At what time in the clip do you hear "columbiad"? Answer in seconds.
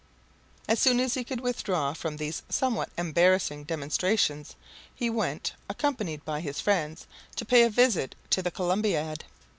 8.49-9.25